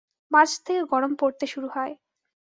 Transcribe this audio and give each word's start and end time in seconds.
March 0.31 0.51
থেকে 0.65 0.81
গরম 0.91 1.11
পড়তে 1.15 1.45
শুরু 1.47 1.67
হয়। 1.75 1.93